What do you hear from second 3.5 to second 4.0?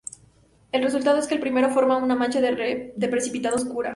oscura.